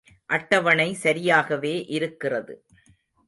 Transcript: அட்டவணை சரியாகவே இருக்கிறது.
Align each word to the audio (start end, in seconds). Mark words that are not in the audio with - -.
அட்டவணை 0.25 0.97
சரியாகவே 1.03 1.83
இருக்கிறது. 1.87 2.55